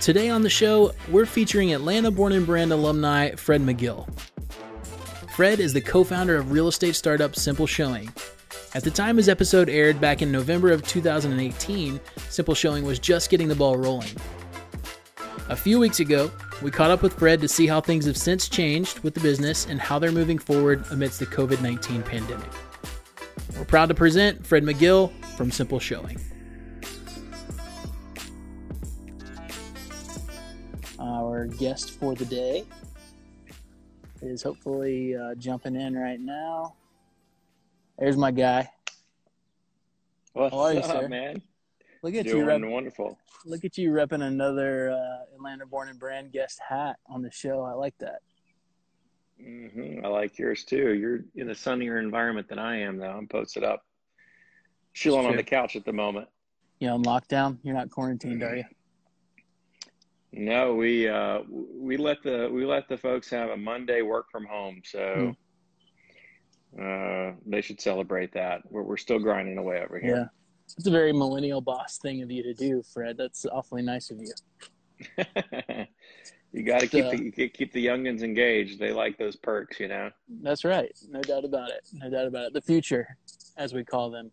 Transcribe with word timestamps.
Today 0.00 0.30
on 0.30 0.40
the 0.40 0.48
show, 0.48 0.92
we're 1.10 1.26
featuring 1.26 1.74
Atlanta 1.74 2.10
Born 2.10 2.32
and 2.32 2.46
Brand 2.46 2.72
alumni 2.72 3.34
Fred 3.34 3.60
McGill. 3.60 4.08
Fred 5.36 5.60
is 5.60 5.74
the 5.74 5.80
co 5.82 6.04
founder 6.04 6.36
of 6.36 6.52
real 6.52 6.68
estate 6.68 6.96
startup 6.96 7.36
Simple 7.36 7.66
Showing. 7.66 8.10
At 8.74 8.82
the 8.82 8.90
time 8.90 9.18
his 9.18 9.28
episode 9.28 9.68
aired 9.68 10.00
back 10.00 10.22
in 10.22 10.32
November 10.32 10.72
of 10.72 10.86
2018, 10.86 12.00
Simple 12.30 12.54
Showing 12.54 12.86
was 12.86 12.98
just 12.98 13.28
getting 13.28 13.46
the 13.46 13.54
ball 13.54 13.76
rolling. 13.76 14.16
A 15.50 15.56
few 15.56 15.78
weeks 15.78 16.00
ago, 16.00 16.30
we 16.62 16.70
caught 16.70 16.90
up 16.90 17.02
with 17.02 17.18
Fred 17.18 17.42
to 17.42 17.48
see 17.48 17.66
how 17.66 17.82
things 17.82 18.06
have 18.06 18.16
since 18.16 18.48
changed 18.48 19.00
with 19.00 19.12
the 19.12 19.20
business 19.20 19.66
and 19.66 19.78
how 19.78 19.98
they're 19.98 20.12
moving 20.12 20.38
forward 20.38 20.82
amidst 20.90 21.18
the 21.18 21.26
COVID 21.26 21.60
19 21.60 22.02
pandemic. 22.04 22.50
We're 23.54 23.66
proud 23.66 23.90
to 23.90 23.94
present 23.94 24.46
Fred 24.46 24.64
McGill 24.64 25.12
from 25.36 25.50
Simple 25.50 25.78
Showing. 25.78 26.18
Our 31.00 31.46
guest 31.46 31.92
for 31.92 32.14
the 32.14 32.26
day 32.26 32.64
is 34.20 34.42
hopefully 34.42 35.16
uh, 35.16 35.34
jumping 35.36 35.74
in 35.74 35.94
right 35.96 36.20
now. 36.20 36.74
There's 37.98 38.18
my 38.18 38.30
guy. 38.30 38.70
What's 40.34 40.54
How 40.54 40.60
are 40.60 40.72
you, 40.74 40.80
up, 40.80 40.84
sir? 40.86 41.08
man? 41.08 41.42
Look 42.02 42.14
at 42.14 42.26
Doing 42.26 42.36
you, 42.38 42.44
rep- 42.44 42.62
wonderful. 42.62 43.18
look 43.46 43.64
at 43.64 43.78
you 43.78 43.90
repping 43.90 44.22
another 44.22 44.90
uh, 44.90 45.34
Atlanta 45.34 45.66
Born 45.66 45.88
and 45.88 45.98
Brand 45.98 46.32
guest 46.32 46.60
hat 46.66 46.96
on 47.06 47.22
the 47.22 47.30
show. 47.30 47.62
I 47.62 47.72
like 47.72 47.94
that. 47.98 48.20
hmm 49.38 50.04
I 50.04 50.08
like 50.08 50.38
yours 50.38 50.64
too. 50.64 50.94
You're 50.94 51.20
in 51.34 51.48
a 51.50 51.54
sunnier 51.54 51.98
environment 51.98 52.48
than 52.48 52.58
I 52.58 52.80
am, 52.80 52.98
though. 52.98 53.10
I'm 53.10 53.26
posted 53.26 53.64
up, 53.64 53.84
chilling 54.92 55.26
on 55.26 55.36
the 55.36 55.42
couch 55.42 55.76
at 55.76 55.84
the 55.84 55.92
moment. 55.92 56.28
You 56.78 56.88
know, 56.88 56.96
in 56.96 57.02
lockdown, 57.02 57.58
you're 57.62 57.74
not 57.74 57.90
quarantined, 57.90 58.42
are 58.42 58.56
you? 58.56 58.64
No, 60.32 60.74
we 60.74 61.08
uh, 61.08 61.40
we 61.48 61.96
let 61.96 62.22
the 62.22 62.48
we 62.52 62.64
let 62.64 62.88
the 62.88 62.96
folks 62.96 63.28
have 63.30 63.50
a 63.50 63.56
Monday 63.56 64.02
work 64.02 64.30
from 64.30 64.46
home, 64.46 64.80
so 64.84 65.34
uh, 66.80 67.32
they 67.46 67.60
should 67.60 67.80
celebrate 67.80 68.32
that. 68.34 68.60
We're 68.70 68.82
we're 68.82 68.96
still 68.96 69.18
grinding 69.18 69.58
away 69.58 69.82
over 69.82 69.98
here. 69.98 70.16
Yeah. 70.16 70.24
It's 70.76 70.86
a 70.86 70.90
very 70.90 71.12
millennial 71.12 71.60
boss 71.60 71.98
thing 71.98 72.22
of 72.22 72.30
you 72.30 72.44
to 72.44 72.54
do, 72.54 72.82
Fred. 72.94 73.16
That's 73.16 73.44
awfully 73.46 73.82
nice 73.82 74.12
of 74.12 74.20
you. 74.20 74.32
you 76.52 76.62
got 76.62 76.80
to 76.80 76.86
keep 76.86 77.06
Uh, 77.06 77.10
the 77.10 77.48
keep 77.48 77.72
the 77.72 77.84
youngins 77.84 78.22
engaged. 78.22 78.78
They 78.78 78.92
like 78.92 79.18
those 79.18 79.34
perks, 79.34 79.80
you 79.80 79.88
know. 79.88 80.10
That's 80.42 80.64
right. 80.64 80.96
No 81.08 81.22
doubt 81.22 81.44
about 81.44 81.70
it. 81.70 81.80
No 81.94 82.08
doubt 82.08 82.26
about 82.26 82.46
it. 82.46 82.52
The 82.52 82.62
future, 82.62 83.16
as 83.56 83.74
we 83.74 83.84
call 83.84 84.10
them. 84.10 84.30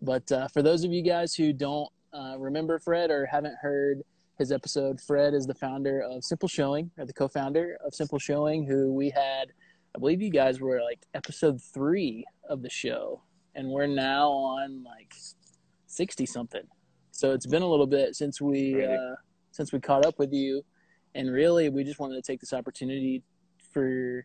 But 0.00 0.30
uh, 0.30 0.46
for 0.48 0.62
those 0.62 0.84
of 0.84 0.92
you 0.92 1.02
guys 1.02 1.34
who 1.34 1.52
don't 1.52 1.88
uh, 2.12 2.36
remember 2.38 2.78
Fred 2.78 3.10
or 3.10 3.26
haven't 3.26 3.56
heard 3.60 4.02
his 4.40 4.50
episode, 4.50 4.98
Fred 5.02 5.34
is 5.34 5.46
the 5.46 5.54
founder 5.54 6.00
of 6.00 6.24
Simple 6.24 6.48
Showing, 6.48 6.90
or 6.98 7.04
the 7.04 7.12
co 7.12 7.28
founder 7.28 7.76
of 7.84 7.94
Simple 7.94 8.18
Showing, 8.18 8.66
who 8.66 8.90
we 8.90 9.10
had, 9.10 9.52
I 9.94 9.98
believe 9.98 10.22
you 10.22 10.30
guys 10.30 10.60
were 10.60 10.80
like 10.82 11.00
episode 11.14 11.60
three 11.62 12.24
of 12.48 12.62
the 12.62 12.70
show. 12.70 13.22
And 13.54 13.68
we're 13.68 13.86
now 13.86 14.28
on 14.30 14.82
like 14.82 15.12
60 15.86 16.24
something. 16.24 16.62
So 17.10 17.32
it's 17.32 17.46
been 17.46 17.60
a 17.60 17.68
little 17.68 17.86
bit 17.86 18.16
since 18.16 18.40
we 18.40 18.82
uh, 18.82 19.16
since 19.50 19.72
we 19.72 19.80
caught 19.80 20.06
up 20.06 20.18
with 20.18 20.32
you, 20.32 20.64
and 21.14 21.30
really 21.30 21.68
we 21.68 21.84
just 21.84 22.00
wanted 22.00 22.14
to 22.14 22.22
take 22.22 22.40
this 22.40 22.54
opportunity 22.54 23.22
for 23.74 24.24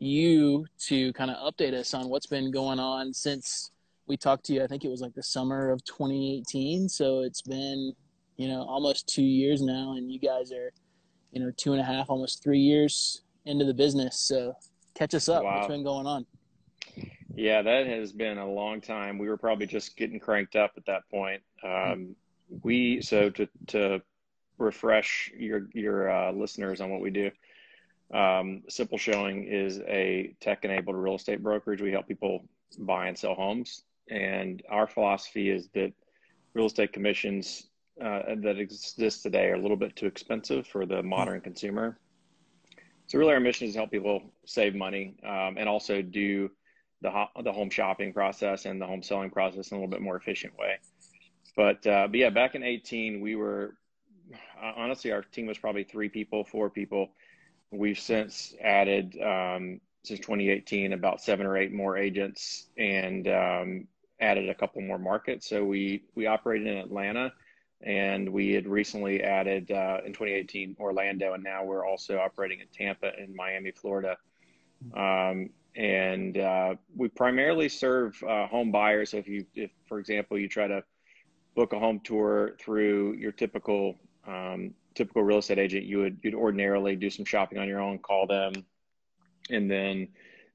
you 0.00 0.66
to 0.88 1.12
kind 1.12 1.30
of 1.30 1.36
update 1.54 1.72
us 1.72 1.94
on 1.94 2.08
what's 2.08 2.26
been 2.26 2.50
going 2.50 2.80
on 2.80 3.14
since 3.14 3.70
we 4.08 4.16
talked 4.16 4.44
to 4.46 4.54
you. 4.54 4.64
I 4.64 4.66
think 4.66 4.84
it 4.84 4.88
was 4.88 5.02
like 5.02 5.14
the 5.14 5.22
summer 5.22 5.70
of 5.70 5.84
2018. 5.84 6.88
So 6.88 7.20
it's 7.20 7.42
been 7.42 7.92
you 8.36 8.48
know 8.48 8.62
almost 8.62 9.08
two 9.08 9.22
years 9.22 9.62
now, 9.62 9.94
and 9.96 10.10
you 10.10 10.18
guys 10.18 10.52
are 10.52 10.72
you 11.32 11.40
know 11.40 11.50
two 11.56 11.72
and 11.72 11.80
a 11.80 11.84
half, 11.84 12.10
almost 12.10 12.42
three 12.42 12.58
years 12.58 13.22
into 13.44 13.64
the 13.64 13.74
business. 13.74 14.18
So 14.20 14.54
catch 14.94 15.14
us 15.14 15.28
up. 15.28 15.44
What's 15.44 15.68
been 15.68 15.84
going 15.84 16.06
on? 16.06 16.26
Yeah, 17.34 17.62
that 17.62 17.86
has 17.86 18.12
been 18.12 18.38
a 18.38 18.50
long 18.50 18.80
time. 18.80 19.18
We 19.18 19.28
were 19.28 19.38
probably 19.38 19.66
just 19.66 19.96
getting 19.96 20.20
cranked 20.20 20.56
up 20.56 20.72
at 20.76 20.84
that 20.86 21.02
point. 21.10 21.42
Um, 21.62 22.14
we 22.62 23.00
so 23.00 23.30
to 23.30 23.48
to 23.68 24.02
refresh 24.58 25.30
your 25.36 25.68
your 25.72 26.10
uh, 26.10 26.32
listeners 26.32 26.80
on 26.80 26.90
what 26.90 27.00
we 27.00 27.10
do. 27.10 27.30
Um, 28.12 28.62
Simple 28.68 28.98
Showing 28.98 29.44
is 29.44 29.80
a 29.88 30.34
tech-enabled 30.40 30.94
real 30.94 31.14
estate 31.14 31.42
brokerage. 31.42 31.80
We 31.80 31.92
help 31.92 32.06
people 32.06 32.44
buy 32.78 33.06
and 33.06 33.16
sell 33.16 33.34
homes, 33.34 33.84
and 34.10 34.62
our 34.68 34.86
philosophy 34.86 35.48
is 35.48 35.68
that 35.74 35.92
real 36.52 36.66
estate 36.66 36.92
commissions 36.92 37.68
uh, 38.00 38.34
that 38.36 38.58
exist 38.58 39.22
today 39.22 39.46
are 39.46 39.54
a 39.54 39.60
little 39.60 39.76
bit 39.76 39.96
too 39.96 40.06
expensive 40.06 40.66
for 40.66 40.86
the 40.86 41.02
modern 41.02 41.40
consumer. 41.40 41.98
So 43.06 43.18
really, 43.18 43.34
our 43.34 43.40
mission 43.40 43.66
is 43.66 43.74
to 43.74 43.80
help 43.80 43.90
people 43.90 44.22
save 44.46 44.74
money 44.74 45.14
um, 45.24 45.56
and 45.58 45.68
also 45.68 46.00
do 46.00 46.50
the 47.02 47.10
ho- 47.10 47.42
the 47.42 47.52
home 47.52 47.68
shopping 47.68 48.12
process 48.12 48.64
and 48.64 48.80
the 48.80 48.86
home 48.86 49.02
selling 49.02 49.30
process 49.30 49.70
in 49.70 49.76
a 49.76 49.80
little 49.80 49.90
bit 49.90 50.00
more 50.00 50.16
efficient 50.16 50.56
way. 50.58 50.78
But 51.56 51.86
uh, 51.86 52.08
but 52.08 52.16
yeah, 52.16 52.30
back 52.30 52.54
in 52.54 52.62
18, 52.62 53.20
we 53.20 53.34
were 53.34 53.76
uh, 54.62 54.72
honestly 54.76 55.12
our 55.12 55.22
team 55.22 55.46
was 55.46 55.58
probably 55.58 55.84
three 55.84 56.08
people, 56.08 56.44
four 56.44 56.70
people. 56.70 57.10
We've 57.70 57.98
since 57.98 58.54
added 58.62 59.18
um, 59.20 59.80
since 60.04 60.20
2018 60.20 60.92
about 60.92 61.20
seven 61.20 61.46
or 61.46 61.56
eight 61.56 61.72
more 61.72 61.96
agents 61.96 62.68
and 62.78 63.28
um, 63.28 63.88
added 64.20 64.48
a 64.48 64.54
couple 64.54 64.80
more 64.80 64.98
markets. 64.98 65.48
So 65.48 65.64
we 65.64 66.04
we 66.14 66.26
operated 66.26 66.68
in 66.68 66.78
Atlanta. 66.78 67.32
And 67.82 68.28
we 68.28 68.52
had 68.52 68.66
recently 68.66 69.22
added 69.22 69.70
uh, 69.70 69.98
in 70.04 70.12
2018 70.12 70.76
Orlando, 70.78 71.34
and 71.34 71.42
now 71.42 71.64
we're 71.64 71.86
also 71.86 72.18
operating 72.18 72.60
in 72.60 72.66
Tampa 72.72 73.10
and 73.18 73.34
Miami, 73.34 73.72
Florida. 73.72 74.16
Um, 74.94 75.50
and 75.74 76.38
uh, 76.38 76.74
we 76.94 77.08
primarily 77.08 77.68
serve 77.68 78.22
uh, 78.22 78.46
home 78.46 78.70
buyers. 78.70 79.10
So 79.10 79.16
if 79.16 79.28
you, 79.28 79.46
if 79.54 79.70
for 79.86 79.98
example, 79.98 80.38
you 80.38 80.48
try 80.48 80.66
to 80.66 80.84
book 81.54 81.72
a 81.72 81.78
home 81.78 82.00
tour 82.00 82.56
through 82.58 83.14
your 83.14 83.32
typical 83.32 83.96
um, 84.26 84.74
typical 84.94 85.22
real 85.22 85.38
estate 85.38 85.58
agent, 85.58 85.84
you 85.84 85.98
would 85.98 86.18
you'd 86.22 86.34
ordinarily 86.34 86.96
do 86.96 87.10
some 87.10 87.24
shopping 87.24 87.58
on 87.58 87.68
your 87.68 87.80
own, 87.80 87.98
call 87.98 88.26
them, 88.26 88.52
and 89.50 89.70
then 89.70 90.08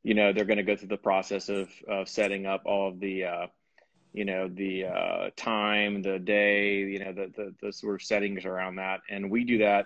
you 0.04 0.14
know 0.14 0.32
they're 0.32 0.46
going 0.46 0.58
to 0.58 0.64
go 0.64 0.76
through 0.76 0.90
the 0.90 0.98
process 0.98 1.50
of 1.50 1.70
of 1.88 2.08
setting 2.08 2.46
up 2.46 2.62
all 2.66 2.88
of 2.90 3.00
the 3.00 3.24
uh, 3.24 3.48
you 4.18 4.26
know 4.26 4.48
the 4.48 4.86
uh, 4.86 5.30
time, 5.36 6.02
the 6.02 6.18
day, 6.18 6.80
you 6.80 7.00
know 7.00 7.14
the, 7.14 7.32
the 7.36 7.54
the 7.62 7.72
sort 7.72 7.96
of 7.96 8.02
settings 8.02 8.46
around 8.46 8.78
that, 8.78 9.02
and 9.10 9.30
we 9.30 9.44
do 9.44 9.60
that 9.60 9.86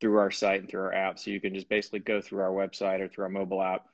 through 0.00 0.18
our 0.18 0.30
site 0.30 0.60
and 0.60 0.68
through 0.68 0.82
our 0.82 0.94
app. 0.94 1.18
So 1.18 1.30
you 1.30 1.40
can 1.40 1.54
just 1.54 1.68
basically 1.68 1.98
go 2.00 2.20
through 2.20 2.42
our 2.42 2.50
website 2.50 3.00
or 3.00 3.08
through 3.08 3.24
our 3.24 3.30
mobile 3.30 3.62
app 3.62 3.86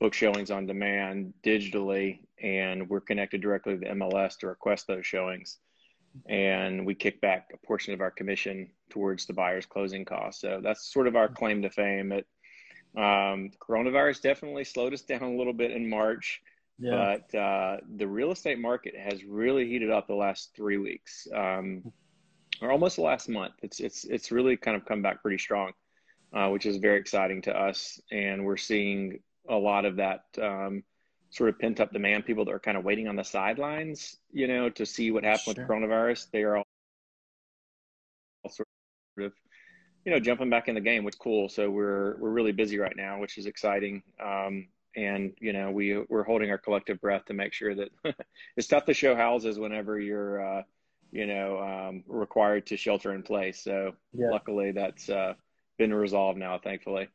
book 0.00 0.14
showings 0.14 0.50
on 0.50 0.66
demand 0.66 1.34
digitally, 1.42 2.20
and 2.42 2.88
we're 2.88 3.00
connected 3.00 3.40
directly 3.40 3.74
to 3.74 3.80
the 3.80 3.86
MLS 3.86 4.38
to 4.38 4.46
request 4.46 4.86
those 4.86 5.06
showings. 5.06 5.58
And 6.28 6.86
we 6.86 6.94
kick 6.94 7.20
back 7.20 7.50
a 7.52 7.66
portion 7.66 7.92
of 7.92 8.00
our 8.00 8.10
commission 8.10 8.70
towards 8.88 9.26
the 9.26 9.32
buyer's 9.32 9.66
closing 9.66 10.04
costs. 10.04 10.40
So 10.40 10.60
that's 10.62 10.92
sort 10.92 11.06
of 11.06 11.16
our 11.16 11.28
claim 11.28 11.62
to 11.62 11.70
fame. 11.70 12.12
It, 12.12 12.26
um, 12.96 13.50
coronavirus 13.60 14.22
definitely 14.22 14.64
slowed 14.64 14.94
us 14.94 15.02
down 15.10 15.22
a 15.22 15.36
little 15.36 15.52
bit 15.52 15.70
in 15.70 15.88
March, 15.88 16.40
but 16.78 17.38
uh, 17.38 17.76
the 17.96 18.06
real 18.06 18.32
estate 18.32 18.58
market 18.58 18.94
has 18.96 19.24
really 19.24 19.66
heated 19.68 19.90
up 19.90 20.06
the 20.08 20.14
last 20.14 20.50
three 20.56 20.76
weeks, 20.78 21.28
um, 21.34 21.92
or 22.60 22.70
almost 22.72 22.96
the 22.96 23.02
last 23.02 23.28
month. 23.28 23.54
It's 23.62 23.80
it's 23.80 24.04
it's 24.04 24.32
really 24.32 24.56
kind 24.56 24.76
of 24.76 24.84
come 24.84 25.02
back 25.02 25.22
pretty 25.22 25.38
strong, 25.38 25.72
uh, 26.32 26.48
which 26.48 26.66
is 26.66 26.78
very 26.78 26.98
exciting 26.98 27.42
to 27.42 27.56
us. 27.56 28.00
And 28.10 28.44
we're 28.44 28.56
seeing 28.56 29.20
a 29.48 29.56
lot 29.56 29.84
of 29.84 29.96
that 29.96 30.24
um, 30.42 30.82
sort 31.30 31.50
of 31.50 31.58
pent 31.58 31.80
up 31.80 31.92
demand. 31.92 32.26
People 32.26 32.44
that 32.46 32.52
are 32.52 32.60
kind 32.60 32.76
of 32.76 32.84
waiting 32.84 33.08
on 33.08 33.16
the 33.16 33.24
sidelines, 33.24 34.16
you 34.32 34.46
know, 34.48 34.68
to 34.70 34.84
see 34.86 35.10
what 35.10 35.24
happened 35.24 35.56
Sure. 35.56 35.66
with 35.66 35.68
coronavirus. 35.68 36.30
They 36.32 36.42
are 36.42 36.56
all 36.58 36.64
sort 38.48 38.68
of, 39.18 39.32
you 40.04 40.12
know, 40.12 40.20
jumping 40.20 40.50
back 40.50 40.68
in 40.68 40.74
the 40.74 40.80
game, 40.80 41.04
which 41.04 41.14
is 41.14 41.18
cool. 41.18 41.48
So 41.48 41.70
we're 41.70 42.16
we're 42.18 42.30
really 42.30 42.52
busy 42.52 42.78
right 42.78 42.96
now, 42.96 43.20
which 43.20 43.38
is 43.38 43.46
exciting. 43.46 44.02
Um, 44.22 44.68
and 44.96 45.32
you 45.40 45.52
know, 45.52 45.70
we 45.70 45.98
we're 46.08 46.24
holding 46.24 46.50
our 46.50 46.58
collective 46.58 47.00
breath 47.00 47.24
to 47.26 47.34
make 47.34 47.52
sure 47.52 47.74
that 47.74 47.88
it's 48.56 48.66
tough 48.66 48.84
to 48.86 48.94
show 48.94 49.14
houses 49.14 49.58
whenever 49.58 49.98
you're, 49.98 50.58
uh, 50.58 50.62
you 51.10 51.26
know, 51.26 51.58
um, 51.58 52.04
required 52.06 52.66
to 52.66 52.76
shelter 52.76 53.14
in 53.14 53.22
place. 53.22 53.62
So 53.62 53.92
Yeah. 54.12 54.30
luckily, 54.30 54.72
that's 54.72 55.08
uh, 55.08 55.34
been 55.78 55.92
resolved 55.92 56.38
now, 56.38 56.58
thankfully. 56.58 57.08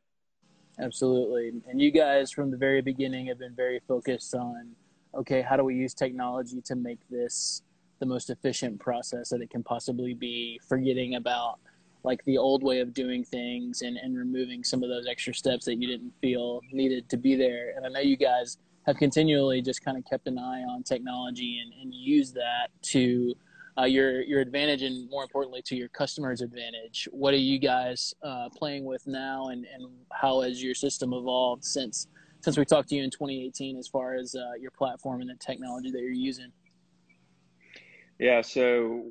Absolutely. 0.79 1.61
And 1.67 1.81
you 1.81 1.91
guys 1.91 2.31
from 2.31 2.51
the 2.51 2.57
very 2.57 2.81
beginning 2.81 3.27
have 3.27 3.39
been 3.39 3.55
very 3.55 3.81
focused 3.87 4.33
on 4.35 4.75
okay, 5.15 5.41
how 5.41 5.57
do 5.57 5.63
we 5.63 5.75
use 5.75 5.93
technology 5.93 6.61
to 6.61 6.75
make 6.75 6.99
this 7.09 7.63
the 7.99 8.05
most 8.05 8.29
efficient 8.29 8.79
process 8.79 9.29
that 9.29 9.41
it 9.41 9.49
can 9.49 9.63
possibly 9.63 10.13
be, 10.13 10.59
forgetting 10.67 11.15
about 11.15 11.59
like 12.03 12.23
the 12.25 12.37
old 12.37 12.63
way 12.63 12.79
of 12.79 12.93
doing 12.93 13.23
things 13.23 13.81
and, 13.81 13.97
and 13.97 14.17
removing 14.17 14.63
some 14.63 14.83
of 14.83 14.89
those 14.89 15.07
extra 15.07 15.33
steps 15.33 15.65
that 15.65 15.75
you 15.75 15.87
didn't 15.87 16.13
feel 16.21 16.61
needed 16.71 17.09
to 17.09 17.17
be 17.17 17.35
there. 17.35 17.73
And 17.75 17.85
I 17.85 17.89
know 17.89 17.99
you 17.99 18.17
guys 18.17 18.57
have 18.87 18.97
continually 18.97 19.61
just 19.61 19.83
kind 19.83 19.97
of 19.97 20.05
kept 20.05 20.27
an 20.27 20.39
eye 20.39 20.63
on 20.63 20.83
technology 20.83 21.61
and, 21.63 21.73
and 21.81 21.93
use 21.93 22.31
that 22.33 22.69
to 22.81 23.35
uh, 23.77 23.85
your 23.85 24.21
your 24.23 24.41
advantage 24.41 24.81
and 24.81 25.09
more 25.09 25.23
importantly 25.23 25.61
to 25.63 25.75
your 25.75 25.89
customers' 25.89 26.41
advantage. 26.41 27.07
What 27.11 27.33
are 27.33 27.37
you 27.37 27.59
guys 27.59 28.13
uh, 28.23 28.49
playing 28.55 28.83
with 28.85 29.05
now, 29.07 29.49
and, 29.49 29.65
and 29.73 29.85
how 30.11 30.41
has 30.41 30.61
your 30.61 30.75
system 30.75 31.13
evolved 31.13 31.63
since 31.63 32.07
since 32.41 32.57
we 32.57 32.65
talked 32.65 32.89
to 32.89 32.95
you 32.95 33.03
in 33.03 33.09
2018 33.09 33.77
as 33.77 33.87
far 33.87 34.15
as 34.15 34.35
uh, 34.35 34.53
your 34.59 34.71
platform 34.71 35.21
and 35.21 35.29
the 35.29 35.35
technology 35.35 35.91
that 35.91 35.99
you're 35.99 36.11
using? 36.11 36.51
Yeah, 38.19 38.41
so 38.41 39.05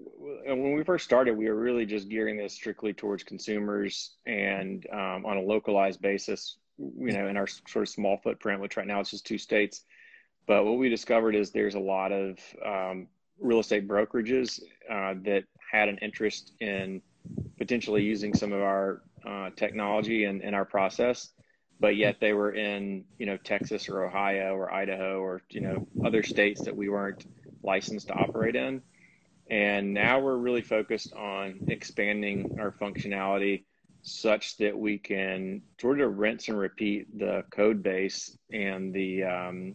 when 0.44 0.74
we 0.74 0.84
first 0.84 1.06
started, 1.06 1.36
we 1.36 1.48
were 1.48 1.54
really 1.58 1.86
just 1.86 2.10
gearing 2.10 2.36
this 2.36 2.52
strictly 2.52 2.92
towards 2.92 3.24
consumers 3.24 4.16
and 4.26 4.86
um, 4.92 5.24
on 5.24 5.38
a 5.38 5.40
localized 5.40 6.02
basis, 6.02 6.58
you 6.76 7.12
know, 7.12 7.26
in 7.26 7.38
our 7.38 7.46
sort 7.46 7.84
of 7.84 7.88
small 7.88 8.18
footprint, 8.22 8.60
which 8.60 8.76
right 8.76 8.86
now 8.86 9.00
it's 9.00 9.10
just 9.10 9.24
two 9.24 9.38
states. 9.38 9.84
But 10.46 10.66
what 10.66 10.76
we 10.76 10.90
discovered 10.90 11.34
is 11.34 11.50
there's 11.50 11.74
a 11.74 11.80
lot 11.80 12.12
of 12.12 12.38
um, 12.64 13.06
real 13.40 13.60
estate 13.60 13.88
brokerages 13.88 14.60
uh, 14.90 15.14
that 15.24 15.44
had 15.72 15.88
an 15.88 15.96
interest 16.02 16.52
in 16.60 17.00
potentially 17.56 18.02
using 18.02 18.34
some 18.34 18.52
of 18.52 18.60
our 18.60 19.00
uh, 19.26 19.48
technology 19.56 20.24
and, 20.24 20.42
and 20.42 20.54
our 20.54 20.66
process, 20.66 21.32
but 21.80 21.96
yet 21.96 22.16
they 22.20 22.34
were 22.34 22.52
in, 22.52 23.06
you 23.18 23.24
know, 23.24 23.38
Texas 23.38 23.88
or 23.88 24.04
Ohio 24.04 24.54
or 24.54 24.72
Idaho 24.72 25.20
or, 25.20 25.40
you 25.48 25.62
know, 25.62 25.88
other 26.04 26.22
states 26.22 26.62
that 26.66 26.76
we 26.76 26.90
weren't 26.90 27.26
licensed 27.62 28.08
to 28.08 28.14
operate 28.14 28.54
in. 28.54 28.82
And 29.50 29.94
now 29.94 30.20
we're 30.20 30.36
really 30.36 30.62
focused 30.62 31.12
on 31.14 31.60
expanding 31.68 32.58
our 32.60 32.70
functionality 32.70 33.64
such 34.02 34.56
that 34.58 34.76
we 34.76 34.98
can 34.98 35.62
sort 35.80 36.00
of 36.00 36.18
rinse 36.18 36.48
and 36.48 36.58
repeat 36.58 37.18
the 37.18 37.44
code 37.50 37.82
base 37.82 38.36
and 38.52 38.92
the, 38.92 39.24
um, 39.24 39.74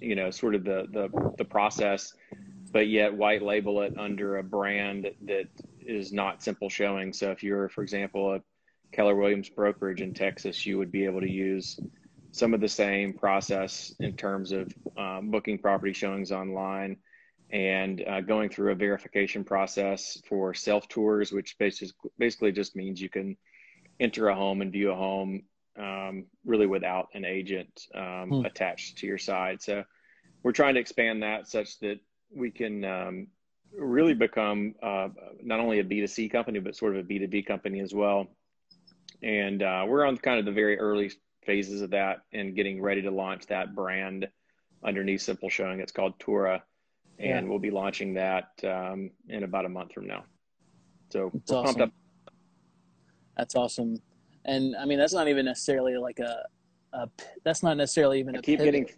you 0.00 0.14
know, 0.14 0.30
sort 0.30 0.54
of 0.54 0.64
the, 0.64 0.86
the, 0.92 1.34
the 1.38 1.44
process, 1.44 2.14
but 2.72 2.88
yet 2.88 3.12
white 3.12 3.42
label 3.42 3.82
it 3.82 3.94
under 3.98 4.38
a 4.38 4.42
brand 4.42 5.10
that 5.22 5.46
is 5.80 6.12
not 6.12 6.42
simple 6.42 6.68
showing. 6.68 7.12
So 7.12 7.30
if 7.30 7.42
you're, 7.42 7.68
for 7.68 7.82
example, 7.82 8.34
a 8.34 8.40
Keller 8.92 9.16
Williams 9.16 9.48
brokerage 9.48 10.00
in 10.00 10.14
Texas, 10.14 10.64
you 10.64 10.78
would 10.78 10.92
be 10.92 11.04
able 11.04 11.20
to 11.20 11.30
use 11.30 11.78
some 12.30 12.54
of 12.54 12.60
the 12.60 12.68
same 12.68 13.12
process 13.12 13.94
in 14.00 14.16
terms 14.16 14.52
of 14.52 14.72
um, 14.96 15.30
booking 15.30 15.58
property 15.58 15.92
showings 15.92 16.32
online 16.32 16.96
and 17.50 18.02
uh, 18.06 18.20
going 18.20 18.48
through 18.48 18.72
a 18.72 18.74
verification 18.74 19.44
process 19.44 20.20
for 20.28 20.54
self 20.54 20.88
tours, 20.88 21.32
which 21.32 21.56
basically 21.58 22.10
basically 22.18 22.52
just 22.52 22.74
means 22.74 23.00
you 23.00 23.08
can 23.08 23.36
enter 24.00 24.28
a 24.28 24.34
home 24.34 24.60
and 24.60 24.72
view 24.72 24.90
a 24.90 24.94
home 24.94 25.42
um, 25.78 26.26
really 26.44 26.66
without 26.66 27.08
an 27.14 27.24
agent 27.24 27.86
um, 27.94 28.28
hmm. 28.28 28.44
attached 28.44 28.98
to 28.98 29.06
your 29.06 29.18
side. 29.18 29.62
So 29.62 29.84
we're 30.42 30.52
trying 30.52 30.74
to 30.74 30.80
expand 30.80 31.22
that 31.22 31.48
such 31.48 31.78
that 31.80 32.00
we 32.34 32.50
can 32.50 32.84
um, 32.84 33.26
really 33.76 34.14
become 34.14 34.74
uh, 34.82 35.08
not 35.42 35.60
only 35.60 35.80
a 35.80 35.84
B2C 35.84 36.30
company, 36.30 36.58
but 36.58 36.76
sort 36.76 36.96
of 36.96 37.04
a 37.04 37.08
B2B 37.08 37.46
company 37.46 37.80
as 37.80 37.94
well. 37.94 38.28
And 39.22 39.62
uh, 39.62 39.84
we're 39.88 40.04
on 40.04 40.16
kind 40.18 40.38
of 40.38 40.44
the 40.44 40.52
very 40.52 40.78
early 40.78 41.10
phases 41.44 41.82
of 41.82 41.90
that 41.90 42.22
and 42.32 42.54
getting 42.54 42.80
ready 42.80 43.02
to 43.02 43.10
launch 43.10 43.46
that 43.46 43.74
brand 43.74 44.28
underneath 44.84 45.22
Simple 45.22 45.48
Showing. 45.48 45.80
It's 45.80 45.92
called 45.92 46.18
Tura 46.18 46.62
and 47.18 47.46
yeah. 47.46 47.50
we'll 47.50 47.58
be 47.58 47.70
launching 47.70 48.14
that 48.14 48.48
um, 48.64 49.10
in 49.28 49.44
about 49.44 49.64
a 49.64 49.68
month 49.68 49.92
from 49.92 50.06
now. 50.06 50.24
So 51.10 51.30
that's 51.32 51.52
awesome. 51.52 51.92
That's 53.36 53.54
awesome. 53.54 54.00
And 54.44 54.76
I 54.76 54.84
mean, 54.84 54.98
that's 54.98 55.12
not 55.12 55.28
even 55.28 55.46
necessarily 55.46 55.96
like 55.96 56.18
a, 56.18 56.44
a 56.92 57.08
that's 57.44 57.62
not 57.62 57.76
necessarily 57.76 58.20
even. 58.20 58.36
I 58.36 58.40
keep 58.40 58.58
pivot. 58.58 58.64
getting, 58.64 58.88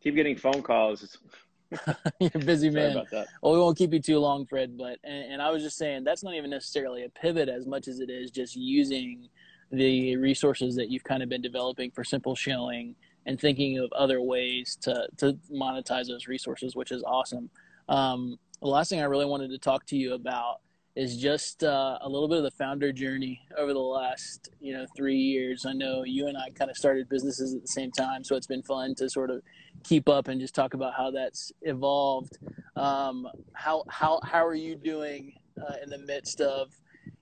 keep 0.00 0.14
getting 0.14 0.36
phone 0.36 0.62
calls. 0.62 1.18
You're 2.20 2.30
a 2.34 2.38
busy 2.38 2.70
man. 2.70 3.02
Well, 3.42 3.52
we 3.52 3.58
won't 3.58 3.76
keep 3.76 3.92
you 3.92 4.00
too 4.00 4.18
long, 4.18 4.46
Fred. 4.46 4.76
But 4.78 4.98
and, 5.02 5.32
and 5.32 5.42
I 5.42 5.50
was 5.50 5.62
just 5.62 5.76
saying 5.76 6.04
that's 6.04 6.22
not 6.22 6.34
even 6.34 6.50
necessarily 6.50 7.04
a 7.04 7.08
pivot 7.08 7.48
as 7.48 7.66
much 7.66 7.88
as 7.88 8.00
it 8.00 8.10
is 8.10 8.30
just 8.30 8.54
using 8.54 9.28
the 9.72 10.16
resources 10.16 10.76
that 10.76 10.90
you've 10.90 11.04
kind 11.04 11.22
of 11.22 11.28
been 11.28 11.42
developing 11.42 11.90
for 11.90 12.04
simple 12.04 12.34
showing 12.34 12.94
and 13.26 13.40
thinking 13.40 13.78
of 13.78 13.92
other 13.92 14.20
ways 14.20 14.76
to 14.82 15.08
to 15.18 15.38
monetize 15.52 16.06
those 16.06 16.26
resources, 16.26 16.76
which 16.76 16.92
is 16.92 17.02
awesome. 17.04 17.50
Um, 17.88 18.38
the 18.60 18.68
last 18.68 18.88
thing 18.88 19.00
I 19.00 19.04
really 19.04 19.26
wanted 19.26 19.50
to 19.50 19.58
talk 19.58 19.86
to 19.86 19.96
you 19.96 20.14
about 20.14 20.60
is 20.96 21.16
just 21.16 21.64
uh, 21.64 21.98
a 22.02 22.08
little 22.08 22.28
bit 22.28 22.38
of 22.38 22.44
the 22.44 22.52
founder 22.52 22.92
journey 22.92 23.40
over 23.58 23.72
the 23.72 23.78
last 23.78 24.50
you 24.60 24.72
know 24.72 24.86
three 24.96 25.16
years. 25.16 25.66
I 25.66 25.72
know 25.72 26.04
you 26.04 26.28
and 26.28 26.36
I 26.36 26.50
kind 26.50 26.70
of 26.70 26.76
started 26.76 27.08
businesses 27.08 27.54
at 27.54 27.62
the 27.62 27.68
same 27.68 27.90
time, 27.90 28.22
so 28.22 28.36
it's 28.36 28.46
been 28.46 28.62
fun 28.62 28.94
to 28.96 29.10
sort 29.10 29.30
of 29.30 29.42
keep 29.82 30.08
up 30.08 30.28
and 30.28 30.40
just 30.40 30.54
talk 30.54 30.74
about 30.74 30.94
how 30.94 31.10
that's 31.10 31.52
evolved. 31.62 32.38
Um, 32.76 33.28
how 33.52 33.84
how 33.88 34.20
how 34.22 34.46
are 34.46 34.54
you 34.54 34.76
doing 34.76 35.32
uh, 35.60 35.74
in 35.82 35.90
the 35.90 35.98
midst 35.98 36.40
of 36.40 36.72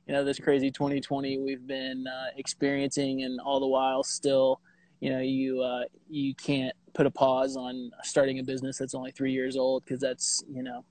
you 0.06 0.12
know 0.12 0.24
this 0.24 0.38
crazy 0.38 0.70
2020 0.70 1.38
we've 1.38 1.66
been 1.66 2.06
uh, 2.06 2.30
experiencing, 2.36 3.22
and 3.22 3.40
all 3.40 3.60
the 3.60 3.66
while 3.66 4.02
still 4.02 4.60
you 5.02 5.10
know 5.10 5.18
you 5.18 5.60
uh, 5.60 5.82
you 6.08 6.32
can't 6.36 6.74
put 6.94 7.06
a 7.06 7.10
pause 7.10 7.56
on 7.56 7.90
starting 8.04 8.38
a 8.38 8.42
business 8.44 8.78
that's 8.78 8.94
only 8.94 9.10
three 9.10 9.32
years 9.32 9.56
old 9.56 9.84
because 9.84 10.00
that's 10.00 10.44
you 10.48 10.62
know 10.62 10.84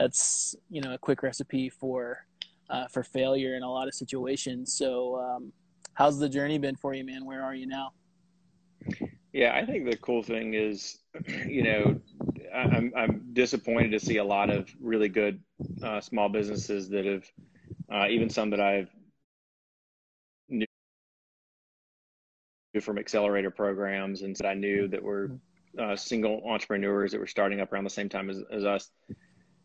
that's 0.00 0.56
you 0.68 0.80
know 0.80 0.94
a 0.94 0.98
quick 0.98 1.22
recipe 1.22 1.68
for 1.68 2.26
uh, 2.70 2.88
for 2.88 3.04
failure 3.04 3.54
in 3.54 3.62
a 3.62 3.70
lot 3.70 3.86
of 3.86 3.94
situations. 3.94 4.72
So, 4.72 5.16
um, 5.20 5.52
how's 5.94 6.18
the 6.18 6.28
journey 6.28 6.58
been 6.58 6.74
for 6.74 6.92
you, 6.92 7.04
man? 7.04 7.24
Where 7.24 7.40
are 7.40 7.54
you 7.54 7.68
now? 7.68 7.92
Yeah, 9.32 9.54
I 9.54 9.64
think 9.64 9.88
the 9.88 9.96
cool 9.98 10.24
thing 10.24 10.54
is, 10.54 10.98
you 11.46 11.62
know, 11.62 12.00
I'm 12.52 12.92
I'm 12.96 13.28
disappointed 13.32 13.92
to 13.92 14.00
see 14.00 14.16
a 14.16 14.24
lot 14.24 14.50
of 14.50 14.68
really 14.80 15.08
good 15.08 15.40
uh, 15.84 16.00
small 16.00 16.28
businesses 16.28 16.88
that 16.88 17.04
have, 17.04 17.24
uh, 17.92 18.08
even 18.08 18.28
some 18.28 18.50
that 18.50 18.60
I've 18.60 18.90
from 22.80 22.98
accelerator 22.98 23.50
programs 23.50 24.22
and 24.22 24.36
that 24.36 24.46
I 24.46 24.54
knew 24.54 24.88
that 24.88 25.02
were 25.02 25.30
uh, 25.78 25.96
single 25.96 26.42
entrepreneurs 26.46 27.12
that 27.12 27.20
were 27.20 27.26
starting 27.26 27.60
up 27.60 27.72
around 27.72 27.84
the 27.84 27.90
same 27.90 28.08
time 28.08 28.30
as, 28.30 28.42
as 28.50 28.64
us 28.64 28.90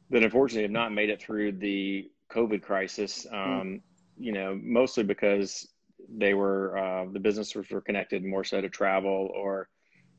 that 0.10 0.24
unfortunately 0.24 0.64
have 0.64 0.72
not 0.72 0.92
made 0.92 1.10
it 1.10 1.22
through 1.22 1.54
the 1.54 2.10
COVID 2.32 2.62
crisis. 2.62 3.26
Um. 3.32 3.82
You 4.18 4.34
know, 4.34 4.60
mostly 4.62 5.04
because 5.04 5.68
they 6.16 6.34
were 6.34 6.78
uh, 6.78 7.06
the 7.12 7.20
businesses 7.20 7.72
were 7.72 7.82
connected 7.82 8.24
more 8.24 8.44
so 8.44 8.62
to 8.62 8.70
travel 8.70 9.32
or 9.34 9.68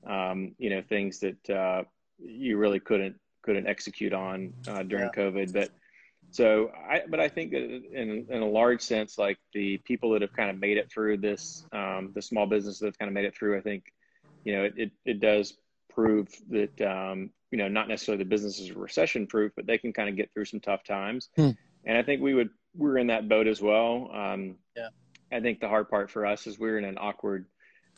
um, 0.06 0.54
you 0.58 0.70
know 0.70 0.82
things 0.82 1.20
that 1.20 1.50
uh, 1.50 1.82
you 2.18 2.56
really 2.56 2.80
couldn't 2.80 3.16
couldn't 3.42 3.66
execute 3.66 4.12
on 4.12 4.52
uh, 4.68 4.82
during 4.82 5.10
yeah. 5.14 5.22
COVID. 5.22 5.52
But 5.52 5.70
so 6.32 6.72
I, 6.74 7.02
but 7.08 7.20
I 7.20 7.28
think 7.28 7.52
that 7.52 7.62
in, 7.62 8.26
in 8.28 8.42
a 8.42 8.48
large 8.48 8.80
sense, 8.80 9.18
like 9.18 9.38
the 9.52 9.78
people 9.78 10.10
that 10.12 10.22
have 10.22 10.32
kind 10.32 10.50
of 10.50 10.58
made 10.58 10.78
it 10.78 10.90
through 10.90 11.18
this, 11.18 11.64
um, 11.72 12.10
the 12.14 12.22
small 12.22 12.46
businesses 12.46 12.80
that 12.80 12.86
have 12.86 12.98
kind 12.98 13.08
of 13.08 13.14
made 13.14 13.26
it 13.26 13.36
through, 13.36 13.56
I 13.56 13.60
think, 13.60 13.84
you 14.44 14.56
know, 14.56 14.64
it, 14.64 14.74
it, 14.76 14.90
it 15.04 15.20
does 15.20 15.54
prove 15.94 16.28
that, 16.50 16.80
um, 16.80 17.30
you 17.50 17.58
know, 17.58 17.68
not 17.68 17.86
necessarily 17.86 18.24
the 18.24 18.28
businesses 18.28 18.70
are 18.70 18.78
recession 18.78 19.26
proof, 19.26 19.52
but 19.54 19.66
they 19.66 19.78
can 19.78 19.92
kind 19.92 20.08
of 20.08 20.16
get 20.16 20.32
through 20.32 20.46
some 20.46 20.60
tough 20.60 20.82
times. 20.84 21.28
Hmm. 21.36 21.50
And 21.84 21.98
I 21.98 22.02
think 22.02 22.22
we 22.22 22.34
would, 22.34 22.50
we're 22.74 22.98
in 22.98 23.08
that 23.08 23.28
boat 23.28 23.46
as 23.46 23.60
well. 23.60 24.10
Um, 24.12 24.56
yeah. 24.76 24.88
I 25.30 25.40
think 25.40 25.60
the 25.60 25.68
hard 25.68 25.88
part 25.88 26.10
for 26.10 26.24
us 26.24 26.46
is 26.46 26.58
we're 26.58 26.78
in 26.78 26.84
an 26.84 26.98
awkward, 26.98 27.46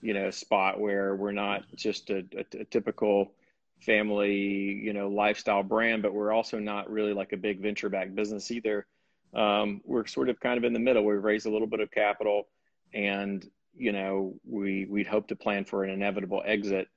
you 0.03 0.13
know, 0.13 0.31
spot 0.31 0.81
where 0.81 1.15
we're 1.15 1.33
not 1.33 1.65
just 1.77 2.11
a, 2.11 2.25
a, 2.37 2.61
a 2.61 2.65
typical, 2.65 3.33
family, 3.81 4.35
you 4.35 4.93
know, 4.93 5.09
lifestyle 5.09 5.63
brand, 5.63 6.03
but 6.03 6.15
we're 6.15 6.33
also 6.33 6.59
not 6.59 6.91
really 6.91 7.13
like 7.13 7.33
a 7.33 7.37
big 7.37 7.61
venture 7.61 7.89
backed 7.89 8.15
business 8.15 8.51
either. 8.51 8.87
Um, 9.35 9.81
we're 9.85 10.07
sort 10.07 10.29
of 10.29 10.39
kind 10.41 10.59
of 10.59 10.65
in 10.65 10.73
the 10.73 10.79
middle. 10.79 11.05
We've 11.05 11.23
raised 11.23 11.47
a 11.47 11.51
little 11.51 11.67
bit 11.67 11.81
of 11.81 11.91
capital, 11.91 12.49
and 12.93 13.45
you 13.77 13.93
know, 13.93 14.35
we 14.49 14.87
we'd 14.89 15.07
hope 15.07 15.29
to 15.29 15.37
plan 15.37 15.65
for 15.65 15.85
an 15.85 15.91
inevitable 15.91 16.43
exit, 16.45 16.89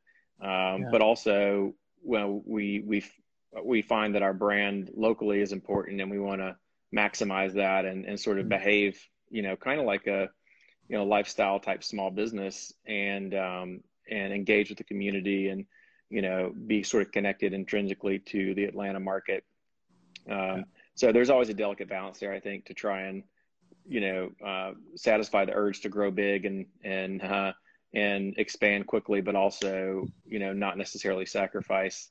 um, 0.41 0.49
yeah. 0.49 0.89
but 0.91 1.01
also, 1.01 1.73
well, 2.03 2.41
we 2.45 2.83
we 2.85 3.03
we 3.63 3.81
find 3.81 4.13
that 4.15 4.21
our 4.21 4.33
brand 4.33 4.91
locally 4.95 5.41
is 5.41 5.51
important, 5.51 5.99
and 5.99 6.11
we 6.11 6.19
want 6.19 6.41
to 6.41 6.55
maximize 6.95 7.53
that 7.53 7.85
and 7.85 8.05
and 8.05 8.19
sort 8.19 8.37
of 8.37 8.43
mm-hmm. 8.43 8.49
behave, 8.49 9.01
you 9.29 9.41
know, 9.41 9.55
kind 9.55 9.79
of 9.79 9.87
like 9.87 10.05
a 10.05 10.29
you 10.87 10.97
know 10.97 11.05
lifestyle 11.05 11.59
type 11.59 11.83
small 11.83 12.11
business, 12.11 12.71
and 12.85 13.33
um, 13.33 13.81
and 14.09 14.31
engage 14.31 14.69
with 14.69 14.77
the 14.77 14.83
community 14.83 15.49
and 15.49 15.65
you 16.09 16.21
know, 16.21 16.53
be 16.67 16.83
sort 16.83 17.05
of 17.05 17.11
connected 17.11 17.53
intrinsically 17.53 18.19
to 18.19 18.53
the 18.53 18.65
Atlanta 18.65 18.99
market. 18.99 19.43
Um, 20.29 20.65
so 20.95 21.11
there's 21.11 21.29
always 21.29 21.49
a 21.49 21.53
delicate 21.53 21.89
balance 21.89 22.19
there, 22.19 22.33
I 22.33 22.39
think, 22.39 22.65
to 22.65 22.73
try 22.73 23.01
and, 23.01 23.23
you 23.87 24.01
know, 24.01 24.31
uh, 24.45 24.71
satisfy 24.95 25.45
the 25.45 25.53
urge 25.53 25.81
to 25.81 25.89
grow 25.89 26.11
big 26.11 26.45
and 26.45 26.65
and 26.83 27.21
uh, 27.21 27.53
and 27.93 28.33
expand 28.37 28.87
quickly, 28.87 29.21
but 29.21 29.35
also, 29.35 30.05
you 30.25 30.39
know, 30.39 30.53
not 30.53 30.77
necessarily 30.77 31.25
sacrifice, 31.25 32.09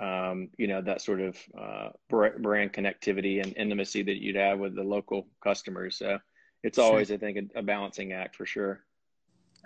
um, 0.00 0.48
you 0.58 0.66
know, 0.66 0.82
that 0.82 1.02
sort 1.02 1.20
of 1.20 1.38
uh, 1.58 1.90
brand 2.08 2.72
connectivity 2.72 3.42
and 3.42 3.56
intimacy 3.56 4.02
that 4.02 4.20
you'd 4.20 4.36
have 4.36 4.58
with 4.58 4.74
the 4.74 4.82
local 4.82 5.28
customers. 5.42 5.96
So 5.98 6.18
it's 6.62 6.78
always, 6.78 7.08
sure. 7.08 7.16
I 7.16 7.18
think, 7.18 7.50
a, 7.54 7.60
a, 7.60 7.62
balancing 7.62 8.12
act 8.12 8.36
for 8.36 8.46
sure. 8.46 8.84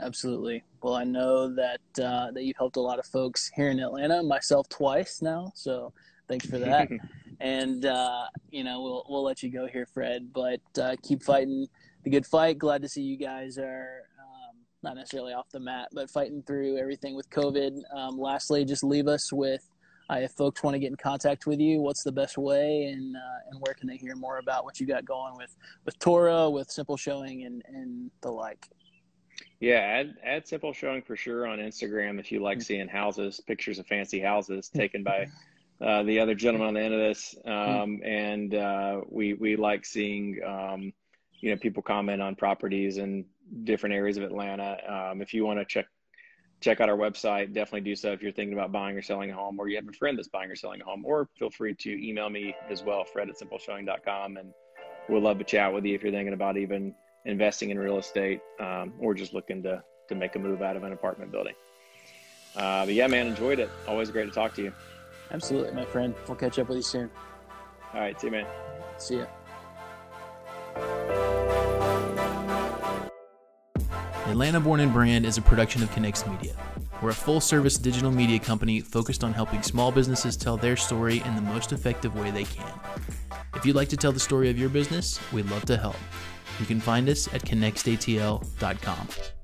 Absolutely. 0.00 0.62
Well, 0.82 0.94
I 0.94 1.04
know 1.04 1.52
that 1.54 1.80
uh, 2.00 2.30
that 2.30 2.44
you've 2.44 2.56
helped 2.56 2.76
a 2.76 2.80
lot 2.80 2.98
of 2.98 3.06
folks 3.06 3.50
here 3.54 3.70
in 3.70 3.80
Atlanta, 3.80 4.22
myself 4.22 4.68
twice 4.68 5.20
now. 5.22 5.52
So 5.54 5.92
thanks 6.28 6.46
for 6.46 6.58
that. 6.58 6.88
and 7.40 7.84
uh, 7.84 8.26
you 8.50 8.62
know, 8.62 8.80
we'll 8.80 9.04
we'll 9.08 9.24
let 9.24 9.42
you 9.42 9.50
go 9.50 9.66
here, 9.66 9.86
Fred. 9.86 10.32
But 10.32 10.60
uh, 10.80 10.96
keep 11.02 11.22
fighting 11.22 11.66
the 12.04 12.10
good 12.10 12.26
fight. 12.26 12.58
Glad 12.58 12.82
to 12.82 12.88
see 12.88 13.02
you 13.02 13.16
guys 13.16 13.58
are 13.58 14.02
not 14.82 14.96
necessarily 14.96 15.32
off 15.32 15.48
the 15.50 15.60
mat, 15.60 15.88
but 15.92 16.10
fighting 16.10 16.42
through 16.42 16.78
everything 16.78 17.14
with 17.14 17.28
COVID. 17.30 17.80
Um, 17.94 18.18
lastly, 18.18 18.64
just 18.64 18.84
leave 18.84 19.08
us 19.08 19.32
with 19.32 19.68
uh, 20.10 20.16
if 20.16 20.32
folks 20.32 20.62
want 20.62 20.74
to 20.74 20.78
get 20.78 20.88
in 20.88 20.96
contact 20.96 21.46
with 21.46 21.60
you, 21.60 21.80
what's 21.80 22.02
the 22.02 22.12
best 22.12 22.38
way, 22.38 22.84
and 22.84 23.16
uh, 23.16 23.50
and 23.50 23.60
where 23.60 23.74
can 23.74 23.88
they 23.88 23.96
hear 23.96 24.14
more 24.14 24.38
about 24.38 24.64
what 24.64 24.80
you 24.80 24.86
got 24.86 25.04
going 25.04 25.36
with 25.36 25.54
with 25.84 25.98
Tura, 25.98 26.48
with 26.48 26.70
Simple 26.70 26.96
Showing, 26.96 27.44
and 27.44 27.62
and 27.68 28.10
the 28.22 28.30
like. 28.30 28.68
Yeah, 29.60 29.78
add 29.78 30.14
add 30.24 30.46
Simple 30.46 30.72
Showing 30.72 31.02
for 31.02 31.16
sure 31.16 31.46
on 31.46 31.58
Instagram 31.58 32.20
if 32.20 32.30
you 32.30 32.40
like 32.40 32.62
seeing 32.62 32.88
houses, 32.88 33.40
pictures 33.40 33.78
of 33.78 33.86
fancy 33.86 34.20
houses 34.20 34.68
taken 34.74 35.02
by. 35.02 35.28
Uh, 35.80 36.02
the 36.02 36.18
other 36.18 36.34
gentleman 36.34 36.68
on 36.68 36.74
the 36.74 36.80
end 36.80 36.94
of 36.94 37.00
this, 37.00 37.36
um, 37.44 38.00
and 38.04 38.54
uh, 38.54 39.00
we 39.08 39.34
we 39.34 39.54
like 39.56 39.84
seeing 39.84 40.40
um, 40.44 40.92
you 41.40 41.50
know 41.50 41.56
people 41.56 41.82
comment 41.82 42.20
on 42.20 42.34
properties 42.34 42.98
and 42.98 43.24
different 43.64 43.94
areas 43.94 44.16
of 44.16 44.24
Atlanta. 44.24 44.76
Um, 44.88 45.22
if 45.22 45.32
you 45.32 45.44
want 45.44 45.60
to 45.60 45.64
check 45.64 45.86
check 46.60 46.80
out 46.80 46.88
our 46.88 46.96
website, 46.96 47.54
definitely 47.54 47.82
do 47.82 47.94
so 47.94 48.12
if 48.12 48.22
you're 48.22 48.32
thinking 48.32 48.54
about 48.54 48.72
buying 48.72 48.96
or 48.96 49.02
selling 49.02 49.30
a 49.30 49.34
home, 49.34 49.60
or 49.60 49.68
you 49.68 49.76
have 49.76 49.88
a 49.88 49.92
friend 49.92 50.18
that's 50.18 50.28
buying 50.28 50.50
or 50.50 50.56
selling 50.56 50.80
a 50.80 50.84
home, 50.84 51.04
or 51.04 51.28
feel 51.38 51.50
free 51.50 51.74
to 51.74 52.06
email 52.06 52.28
me 52.28 52.54
as 52.68 52.82
well, 52.82 53.04
Fred 53.04 53.28
at 53.28 53.38
simpleshowing.com, 53.38 54.36
and 54.36 54.52
we'll 55.08 55.22
love 55.22 55.38
to 55.38 55.44
chat 55.44 55.72
with 55.72 55.84
you 55.84 55.94
if 55.94 56.02
you're 56.02 56.12
thinking 56.12 56.34
about 56.34 56.56
even 56.56 56.94
investing 57.28 57.70
in 57.70 57.78
real 57.78 57.98
estate 57.98 58.40
um, 58.58 58.94
or 58.98 59.14
just 59.14 59.32
looking 59.32 59.62
to 59.62 59.82
to 60.08 60.14
make 60.14 60.34
a 60.34 60.38
move 60.38 60.62
out 60.62 60.74
of 60.74 60.82
an 60.82 60.92
apartment 60.92 61.30
building. 61.30 61.54
Uh, 62.56 62.86
but 62.86 62.94
yeah, 62.94 63.06
man, 63.06 63.26
enjoyed 63.26 63.58
it. 63.58 63.70
Always 63.86 64.10
great 64.10 64.24
to 64.24 64.30
talk 64.30 64.54
to 64.54 64.62
you. 64.62 64.72
Absolutely, 65.30 65.72
my 65.72 65.84
friend. 65.84 66.14
We'll 66.26 66.36
catch 66.36 66.58
up 66.58 66.68
with 66.68 66.76
you 66.76 66.82
soon. 66.82 67.10
All 67.92 68.00
right, 68.00 68.18
see 68.18 68.28
you, 68.28 68.32
man. 68.32 68.46
See 68.96 69.18
ya. 69.18 69.26
Atlanta 74.26 74.60
Born 74.60 74.80
and 74.80 74.92
Brand 74.92 75.26
is 75.26 75.36
a 75.36 75.42
production 75.42 75.82
of 75.82 75.90
Connext 75.92 76.26
Media. 76.26 76.54
We're 77.02 77.10
a 77.10 77.14
full 77.14 77.40
service 77.40 77.76
digital 77.76 78.10
media 78.10 78.38
company 78.38 78.80
focused 78.80 79.22
on 79.22 79.34
helping 79.34 79.62
small 79.62 79.92
businesses 79.92 80.36
tell 80.36 80.56
their 80.56 80.76
story 80.76 81.22
in 81.24 81.34
the 81.36 81.42
most 81.42 81.72
effective 81.72 82.14
way 82.16 82.30
they 82.30 82.44
can. 82.44 82.72
If 83.54 83.66
you'd 83.66 83.76
like 83.76 83.88
to 83.90 83.96
tell 83.96 84.12
the 84.12 84.20
story 84.20 84.48
of 84.48 84.58
your 84.58 84.68
business, 84.68 85.20
we'd 85.32 85.50
love 85.50 85.64
to 85.66 85.76
help. 85.76 85.96
You 86.58 86.66
can 86.66 86.80
find 86.80 87.08
us 87.08 87.28
at 87.32 87.42
connextatl.com. 87.42 89.37